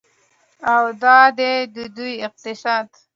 او 0.73 0.83
دا 1.03 1.17
دی 1.37 1.53
د 1.75 1.77
دوی 1.95 2.13
اقتصاد. 2.27 2.87